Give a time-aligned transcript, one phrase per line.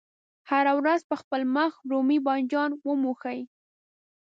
[0.49, 3.39] هره ورځ په خپل مخ رومي بانجان وموښئ.